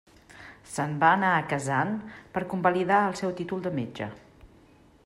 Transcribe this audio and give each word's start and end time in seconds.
Se'n 0.75 0.95
va 1.03 1.11
anar 1.17 1.29
a 1.35 1.43
Kazan 1.51 1.93
per 2.37 2.45
convalidar 2.55 2.99
el 3.11 3.17
seu 3.21 3.39
títol 3.43 3.65
de 3.69 3.75
metge. 3.79 4.11